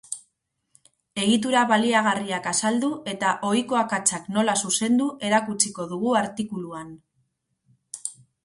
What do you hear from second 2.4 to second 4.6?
azaldu eta ohiko akatsak nola